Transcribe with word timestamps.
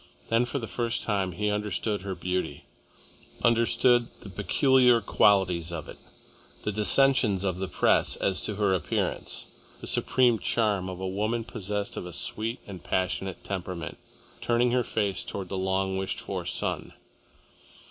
Then 0.29 0.45
for 0.45 0.57
the 0.57 0.67
first 0.67 1.03
time 1.03 1.33
he 1.33 1.51
understood 1.51 2.01
her 2.01 2.15
beauty, 2.15 2.63
understood 3.43 4.07
the 4.21 4.31
peculiar 4.31 4.99
qualities 4.99 5.71
of 5.71 5.87
it, 5.87 5.99
the 6.63 6.71
dissensions 6.71 7.43
of 7.43 7.59
the 7.59 7.67
Press 7.67 8.15
as 8.15 8.41
to 8.45 8.55
her 8.55 8.73
appearance, 8.73 9.45
the 9.79 9.85
supreme 9.85 10.39
charm 10.39 10.89
of 10.89 10.99
a 10.99 11.07
woman 11.07 11.43
possessed 11.43 11.97
of 11.97 12.07
a 12.07 12.13
sweet 12.13 12.59
and 12.65 12.83
passionate 12.83 13.43
temperament, 13.43 13.99
turning 14.39 14.71
her 14.71 14.83
face 14.83 15.23
towards 15.23 15.49
the 15.49 15.55
long 15.59 15.97
wished 15.97 16.19
for 16.19 16.45
sun. 16.45 16.93